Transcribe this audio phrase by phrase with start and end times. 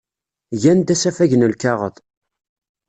[0.61, 1.95] Gan-d asafag n lkaɣeḍ.